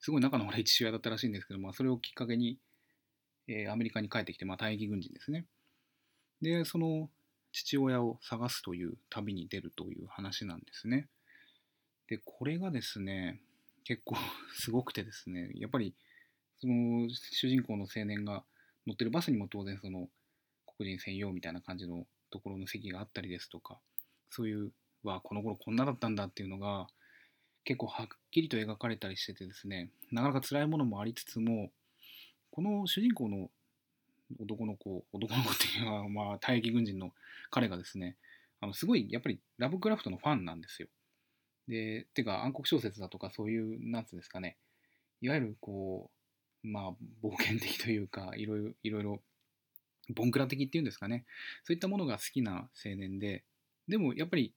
[0.00, 2.58] すごい仲の悪い父親だったらしいんですけど、まあ、それをきっかけに、
[3.50, 5.44] えー、アメリカに帰ってきて、まあ、退役軍人ですね。
[6.40, 7.10] でその
[7.52, 11.08] 父親を探すという旅に出るという話なんですね。
[12.06, 13.40] でこれがですね
[13.84, 14.16] 結構
[14.54, 15.94] すごくてですねやっぱり
[16.58, 18.44] その主人公の青年が
[18.86, 20.08] 乗ってるバスにも当然その
[20.66, 23.80] 黒人専用みたいな感じのところの席があったりですとか
[24.30, 26.88] そういうわこの頃こんなだったんだっていうのが
[27.64, 31.72] 結構はっきりと描かれたりしててですねなかなか辛いものもありつつも
[32.50, 33.50] この主人公の
[34.38, 37.12] 男の子男の子っていうのは、 まあ、退役軍人の
[37.50, 38.16] 彼がですね
[38.60, 40.88] あのすごいやっぱりラブクラフトのファンなんですよ。
[41.68, 44.56] でてか暗黒小説だとかそういうなんつうんですかね
[45.20, 46.10] いわゆるこ
[46.64, 49.22] うまあ冒険的というかいろいろいろいろ
[50.08, 51.24] ボンクラ的っていうんですかね
[51.62, 53.44] そういったものが好きな青年で
[53.86, 54.52] でもやっぱり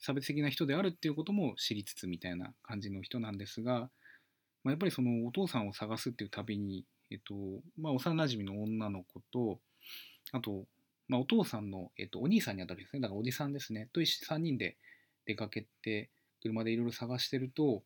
[0.00, 3.90] 差別的な人であるっていうことも知りつつみたいな感じの人なんですが、
[4.62, 7.34] まあ、やっぱりそのお父さんを探すっていう旅に、えっと
[7.78, 9.58] まあ、幼なじみの女の子と
[10.32, 10.64] あと、
[11.08, 13.00] まあ、お父さんの、えっと、お兄さんにあたるですね。
[13.00, 13.88] だからおじさんですね。
[13.92, 14.76] と3人で
[15.26, 16.10] 出かけて
[16.42, 17.82] 車でいろいろ探してると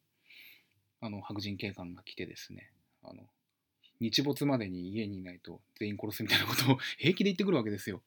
[1.00, 2.70] あの白人警官が来てですね。
[3.04, 3.22] あの
[4.00, 8.02] 日没までに家にいないと全員殺すみたいなことを 平気で言ってくるわけですよ。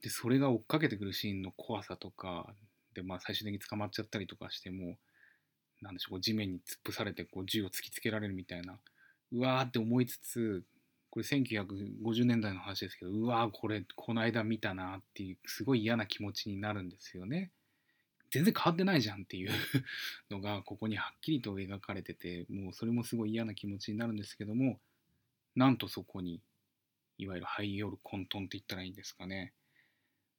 [0.00, 2.56] でそれが追っかけてくるシーンの怖さとか
[2.94, 4.98] で、まあ、最終的に捕まっちゃったりとかしても
[5.80, 8.80] なんでしょう地面に突っ伏されてこう銃を突きつけられるみたいな
[9.32, 10.64] うわーって思いつつ
[11.10, 17.50] これ1950年代の話ですけどうわーこれこの間見たなっていうすごい嫌な気持ちになるんですよね。
[18.30, 19.50] 全然変わってないじゃんっていう
[20.30, 24.80] のがここにはっきりと描かれててもうそれもすごい嫌な気持ちになるんですけども
[25.54, 26.40] なんとそこに
[27.18, 29.52] いわゆるハイヨル混沌って言ったらいいんですかね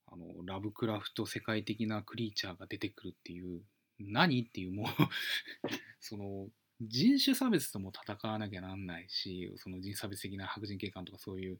[0.08, 3.62] あのラブクラフト世界的なクリーチャーが出てくるっていう
[4.00, 4.88] 何っていうもう
[6.02, 6.50] その
[6.88, 11.60] 人種差別とも戦わなきゃなんないしその人差別的な白人警官とかそういう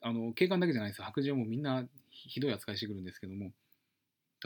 [0.00, 3.52] あの警官だけじゃないです白人はもうみんなひどい扱いしてくるんですけども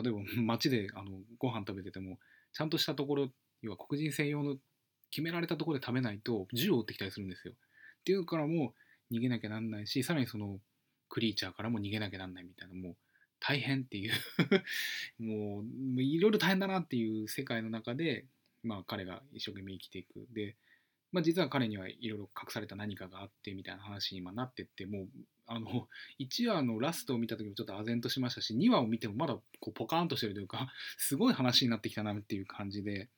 [0.03, 2.19] 例えば 街であのご飯食べてても
[2.53, 4.59] ちゃんとしたところ要は黒人専用の
[5.11, 7.53] 決められたところで食べないと銃を撃ってきたりするんですよ。
[7.53, 8.75] っていうからも
[9.11, 10.61] 逃げなきゃなんないしさらにその
[11.09, 12.97] クリーチャーからも逃げなきゃなんないみたいなもう
[13.41, 14.13] 大変っていう
[15.23, 15.65] も
[15.97, 18.27] ういろいろ大変だなっていう世界の中で、
[18.63, 20.27] まあ、彼が一生懸命生きていく。
[20.33, 20.57] で、
[21.13, 25.09] まあ、実は彼にはいろいろ隠された何かがあってみたいな話に今なってってもう
[25.47, 25.89] あの
[26.21, 33.09] 1話のラストを見た時もちょっと唖然としましたし2話を見てもまだこうポカーンとしてるというか すごい話になってきたなっていう感じで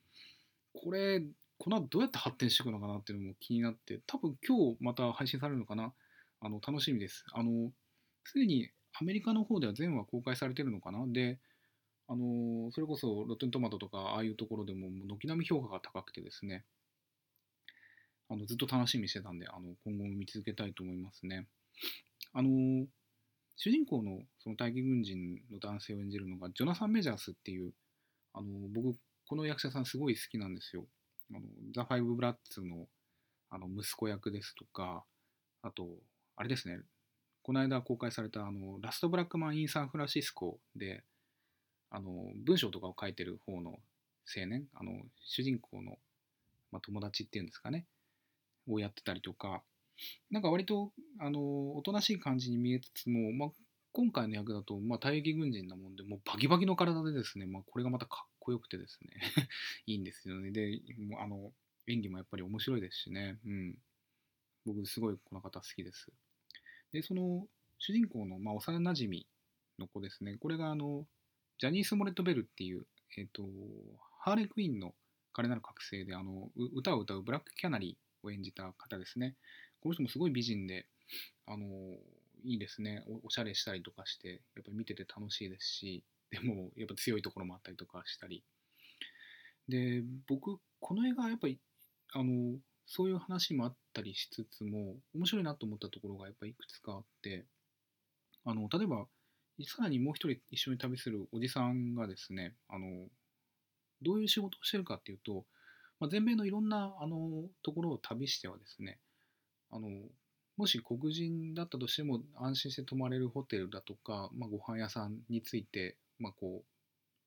[0.73, 1.23] これ
[1.59, 5.95] この後どうやって発展していくのかなっていうのも気になって多分今日また配信されるのかな。
[6.45, 7.25] あの楽しみです。
[7.33, 7.73] あの
[8.25, 11.07] すでにアメリカの方では全話公開されてるのかな。
[11.07, 11.39] で、
[12.09, 16.65] あのそれこそロッテントマトとかああいうところでも軒並み評価が高くてですね、
[18.29, 21.47] あのずっと楽しみにしてたんで、あの今後も見続けたいと思いますね。
[22.33, 22.87] あの
[23.57, 27.73] 主人公のその大義軍人の男性を演じるのがジョナサン・メジャースっていう、
[28.33, 30.85] あの僕、この役者さんすごい好きなんですよ。
[31.31, 31.41] あの
[31.75, 32.87] ザ・ファイブ・ブラッツの
[33.51, 35.05] あの息子役ですとか、
[35.63, 35.87] あと、
[36.37, 36.81] あれですね、
[37.43, 41.05] この間公開されたあのラストブラックマン・イン・サンフランシスコで
[41.93, 42.11] あの
[42.45, 43.79] 文章とかを書いてる方の
[44.37, 44.93] 青年あの
[45.25, 45.99] 主人公の、
[46.71, 47.87] まあ、友達っていうんですかね
[48.69, 49.63] をやってたりとか
[50.31, 53.49] なんか割とあのおとなしい感じに見えつつも、まあ、
[53.93, 59.11] 今回の役だと、まあ、退役軍人なもんでもうバキバキの体でですね、まあ、これがまたかっこよくてですね
[59.87, 60.51] いいんですよね。
[60.51, 60.81] で
[61.21, 61.53] あの
[61.87, 63.79] 演技もやっぱり面白いですしね、うん、
[64.65, 66.13] 僕すごいこの方好きです。
[66.93, 67.47] で、その
[67.79, 69.27] 主人公の、まあ、幼なじみ
[69.79, 70.37] の子ですね。
[70.39, 71.07] これがあの、
[71.63, 73.45] ジャニース・モレット・ベルっていう、えっ、ー、と、
[74.19, 74.95] ハーレクイーンの
[75.33, 79.37] 彼なる覚醒であの歌を歌うブラック・キャナリーを演じた方ですね。
[79.81, 80.87] この人もすごい美人で、
[81.47, 81.67] あの、
[82.43, 83.29] いいですねお。
[83.29, 88.43] おしゃれしたりとかして、やっぱり見てて楽しいですし、でも、やっぱ強いところもあったりとかしたり。
[89.69, 91.61] で、僕、この映画、やっぱり、
[92.13, 97.47] あの、そういう話もあったりしつつも面白いなと思ったところがやっぱいくつかあって
[98.45, 99.07] あの例えば
[99.65, 102.87] さらにもう一人一緒に旅するおじさんがですねあの
[104.03, 105.45] どういう仕事をしてるかっていうと、
[106.01, 108.99] まあ、全米のいろんなあのところを旅してはですね
[109.71, 109.89] あの
[110.57, 116.65] もし黒人だったとしても安心して泊まれるホテルだとか、まあ、ご飯屋さんについて、まあ、こう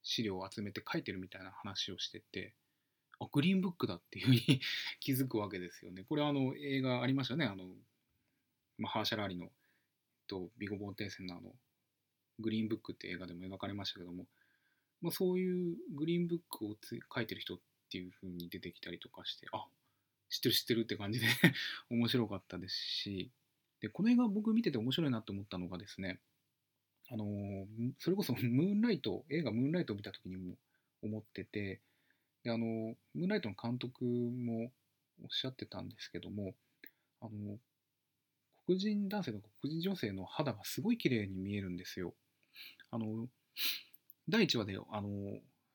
[0.04, 2.54] 資料を集めて書いてるみたいな話をしてて
[3.20, 4.62] あグリーンブックだっていうふうに
[5.00, 6.04] 気づくわけですよね。
[6.08, 7.46] これはあの映画ありましたね。
[7.46, 7.66] あの、
[8.78, 9.52] まあ、ハーシャラーリの、
[10.28, 11.56] と、ビゴ・ボーテーセンのあの、
[12.40, 14.26] グリーンブックって映画でも描かれましたけども、
[15.02, 17.58] まあ、そういうグリーンブックをつ書いてる人っ
[17.92, 19.66] ていうふうに出てきたりとかして、あ
[20.30, 21.28] 知ってる知ってるって感じで
[21.90, 23.32] 面白かったですし、
[23.80, 26.20] で、この映画僕見てて面白いなと思ったのがですね、
[27.10, 27.68] あの
[28.00, 30.58] それこそムーンライト、映画ムーンライトを見た時にも
[31.04, 31.82] 思ってて、
[32.44, 32.66] であの
[33.14, 34.72] ムーンライトの監督も
[35.24, 36.54] おっしゃってたんですけども
[37.22, 37.58] あの
[38.66, 42.14] 黒人男性と黒人女性の肌がすごい綺麗に見えるんですよ。
[42.96, 43.28] あの
[44.30, 45.10] 第1話であの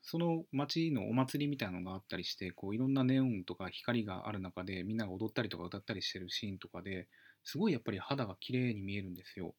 [0.02, 7.08] その街のお祭りみたいなのがあったりしてこういろんなネオンとか光がある中でみんなが踊ったりとか歌ったりしてるシーンとかで
[7.44, 9.54] すごいやっぱり肌が綺麗に見えるんですよ。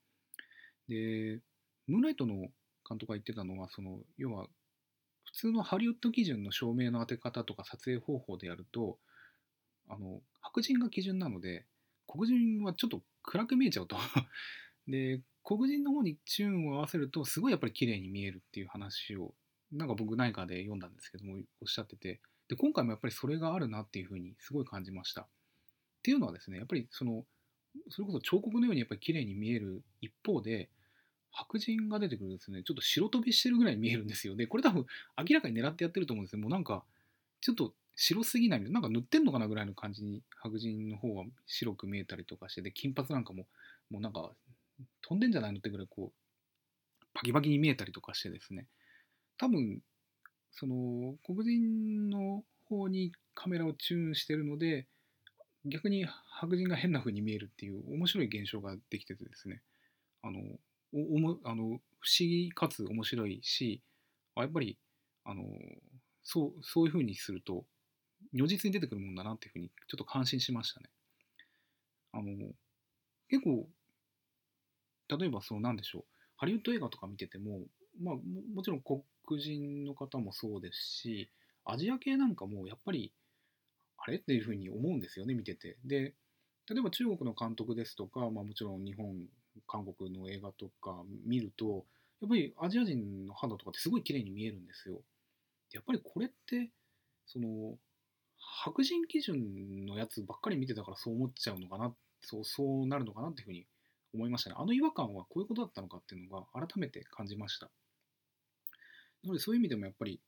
[0.89, 1.39] で
[1.88, 2.36] ムーンライトの
[2.88, 4.47] 監督が言ってたのはその要は
[5.26, 8.97] 普通のハリウッド基準の照明の当て方とか撮影方法でやると
[9.88, 11.65] あの白人が基準なので
[12.08, 13.95] 黒人はちょっと暗く見えちゃうと
[14.88, 19.34] で黒人の方にチューンを合わせるとすごいやっぱり綺麗に見えるっていう話を
[19.71, 22.19] なんか僕内科で読んだんですけどもおっしゃってて。
[22.51, 25.21] で今回もやっぱりそれがあるなっていうふうにすごい感じました。
[25.21, 25.25] っ
[26.04, 27.23] ていうのはですねやっぱりその
[27.89, 30.69] それこそ彫刻のようにやっぱり綺麗に見える一方で
[31.32, 34.36] 白人が出てくるとですねちょっと白飛びしてるぐらい見えるんですよ。
[34.36, 34.86] でこれ多分
[35.17, 36.39] 明らかに狙ってやってると思うんですよ。
[36.39, 36.84] もうなんか
[37.39, 43.45] ちょっと白すぎないなんか塗ってんのかなぐらいの感じに白人の方は白く見えたりとかしてで金髪なんかも
[43.89, 44.32] もうなんか
[45.02, 48.67] 飛んでんじゃないのってぐらいこうバキバキに見えたりとかしてですね
[49.38, 49.80] 多分
[50.52, 54.88] その黒人の方にカメラをチューンしてるので
[55.65, 59.62] 逆に白人が変な風に見えるっていう面白い現象ができててですね
[60.24, 60.39] あの
[60.94, 61.80] おもあの不思
[62.20, 63.82] 議かつ面白いし
[64.36, 64.78] やっぱり
[65.24, 65.44] あの
[66.24, 67.63] そうそういう風にすると
[68.34, 70.89] 如実に出てくるもんだなっていう風にちょっと感心しましたね。
[72.13, 72.24] あの
[73.30, 73.67] 結構
[75.17, 76.04] 例えばそうなんでしょう
[76.38, 77.62] ハリウッド映画とか見てても、
[78.02, 78.21] まあ、も
[78.56, 79.04] もちろん黒
[79.39, 81.30] 人の方もそうですし
[81.65, 83.13] アジア系なんかもやっぱり
[83.97, 85.78] あれっていうふうに思うんですよね見てて。
[85.86, 86.15] で
[86.69, 89.28] 例えば中国の監督ですとか、まあ、もちろん日本
[89.67, 91.86] 韓国の映画とか見ると
[92.21, 95.02] やっぱりアジア人の肌とかってすごい綺麗に見えるんですよ。
[95.74, 96.69] やっぱりこれって
[97.26, 97.78] その
[98.38, 103.65] 白人基準のやつばっかり見てたからそう思っちゃうのかなそうそうなるのかなっていうふうに
[104.13, 104.56] 思いましたね。
[104.58, 107.69] あの違和感はこういうことだったのかっていうのが改めて感じました。
[109.24, 110.19] なのでそういう意味でもやっぱり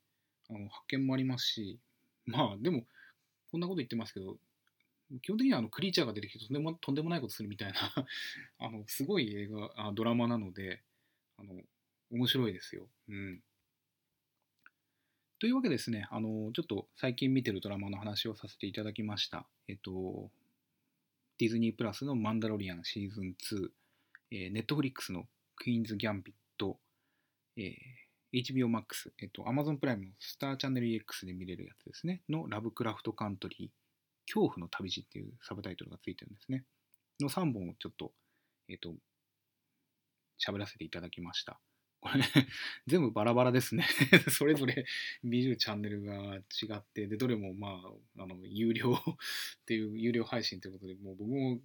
[0.49, 1.79] あの発見もありますし、
[2.25, 2.83] まあでも
[3.51, 4.37] こんなこと言ってますけど、
[5.21, 7.79] 基本的にはあのクリーチャーが出てきてとんでもとんでもないことするみたいな
[8.59, 10.81] あのすごい映画あドラマなので
[11.37, 11.61] あの
[12.11, 12.87] 面白いですよ。
[13.09, 13.43] うん。
[15.39, 19.45] というわけですね、あのちょっと最近見てるドラマの話をさせていただきました。
[19.67, 20.31] えっと、
[21.39, 23.69] ディズニープラスのマンダロリアンシーズン2、
[24.31, 25.23] えー、ネットフリックスの
[25.55, 26.77] クイーンズ・ギャンビット、
[27.57, 33.69] えー、HBO Max、えっと、Amazon プライムのスターチャンネル EX で見れるやつですね、のラブクラフトカントリー、
[34.27, 36.63] 恐怖の旅路っていうサブタイトルがついてるんですね。
[37.19, 38.11] の3本をちょっと、
[38.69, 38.93] えっと、
[40.45, 41.59] 喋らせていただきました。
[42.03, 42.19] これ
[42.85, 43.87] 全部バラバラですね
[44.29, 44.85] それぞれ
[45.23, 46.41] 見るチャンネルが違
[46.75, 47.81] って、で、どれもま
[48.17, 51.61] あ、あの、有料 っていう、有料配信ということで、もう僕も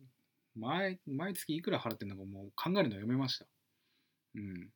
[0.55, 3.48] 毎毎月いくら払ってるのかもう考えるのやめました。
[4.37, 4.72] うん。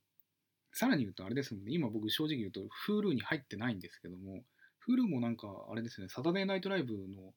[0.72, 4.44] さらに言うとあれですもんね、今僕正直言うと Hulu に入ってないんですけども、
[4.88, 7.34] Hulu もなんかあれですね、サタデーナイトライブの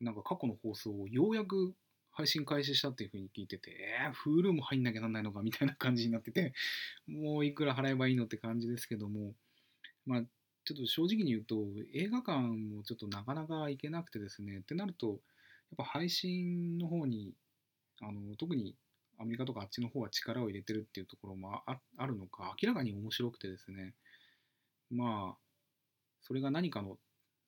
[0.00, 1.74] なんか過去の放送をようやく
[2.16, 6.54] 配信開始したっていう風に聞いてて、えー、Hulu も入んなきゃなんないのかみたいな感じになってて、
[7.06, 9.34] もういくら払えばいいのって感じですけども、
[10.06, 10.22] まあ、
[10.64, 11.56] ちょっと正直に言うと、
[11.92, 15.18] 映画館もちょっとなかなか行けなくてですね、ってなると、やっ
[15.78, 17.34] ぱ配信の方に、
[18.00, 18.76] あの特に
[19.18, 23.94] アメリカとかあっちの方は力を入れてるっていうところもああるのか、明らかに面白くてですね、
[24.90, 25.38] まあ、
[26.20, 26.96] それが何かの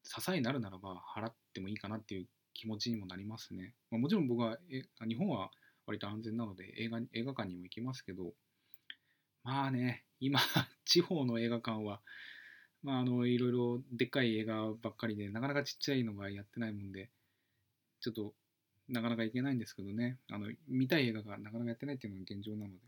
[0.03, 2.27] 支えになるならば払ってもいいかなっていう
[2.57, 3.75] 気持ちにもなりますね。
[3.91, 5.51] まあ、もちろん僕はえ日本は
[5.87, 8.33] 割と安全なので映画映画館にも行きますけど、
[9.45, 10.41] まあね、今、
[10.85, 12.01] 地方の映画館は、
[12.83, 17.11] まあ、あのいろいろでっかい映画ばっかりで、なかなかちっちゃいのがやってないもんで、
[18.01, 18.35] ちょっと
[18.89, 22.79] なかなか行けないんですけどね、あの見たい映画がなかなかやってないっていうのが現状なので、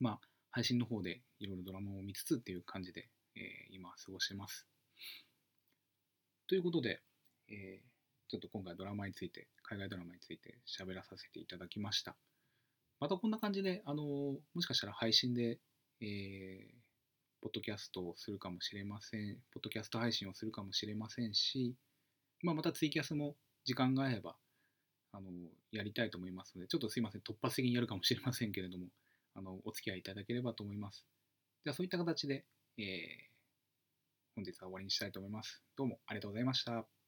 [0.00, 4.66] まあ、配信の方でいろいろドラマを見つつっていう感じで、えー、今過ごしてます。
[6.48, 7.00] ということで、
[7.48, 7.90] えー
[8.30, 12.16] ちょっと今回ドラマについて、海外ドラマについて喋らさせていただきました。
[13.00, 15.58] またこんな感じで、あのもしかしたら配信で、
[16.00, 16.74] えー、
[17.42, 21.74] ポッドキャストをするかもしれません、ポッドキャスト配信をするかもしれませんし、
[22.42, 23.34] まあ、またツイキャスも
[23.64, 24.36] 時間が合えば、
[25.10, 25.28] あの
[25.72, 28.86] やりたいと思いますので、ちょっとすいません、突発的にやるかもしれませんけれども、
[29.34, 31.04] あのお付き合いいただければと思います。
[31.64, 32.44] では、そういった形で、
[32.78, 32.84] えー、
[34.36, 35.64] 本日は終わりにしたいと思います。
[35.76, 36.99] どうもありがとうございました。